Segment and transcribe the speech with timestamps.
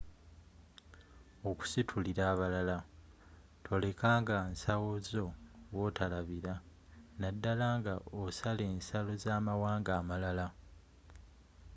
[1.49, 2.77] okusitulila abalala
[3.65, 5.25] toleka nga nsawo zo
[5.75, 6.55] wotolabira
[7.21, 10.47] naddala nga osala ensalo z'amawanga amalala